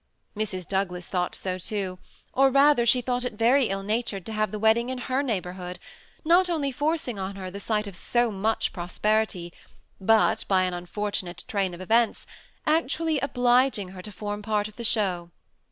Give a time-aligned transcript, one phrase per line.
[0.35, 0.67] Mrs.
[0.67, 1.99] Douglas thought so too—
[2.33, 5.21] or rather she thought it very ill natured to have the wed ding in her
[5.21, 5.77] neighborhood,
[6.25, 9.53] not only forcing on her the sight of so much prosperity,
[9.99, 12.25] but, by an unfortunate train of events,
[12.65, 15.29] actually obliging her to form part of the show.